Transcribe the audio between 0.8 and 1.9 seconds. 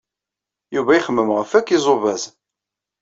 ixemmem ɣef wakk